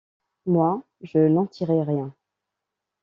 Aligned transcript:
moi 0.47 0.83
je 1.03 1.19
n'en 1.19 1.45
tirerai 1.45 1.83
rien. 1.83 2.15